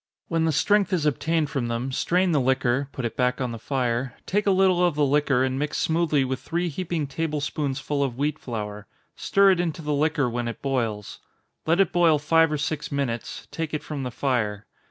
[0.29, 3.59] When the strength is obtained from them, strain the liquor put it back on the
[3.59, 8.03] fire take a little of the liquor, and mix smoothly with three heaping table spoonsful
[8.03, 11.19] of wheat flour stir it into the liquor when it boils.
[11.67, 14.65] Let it boil five or six minutes take it from the fire.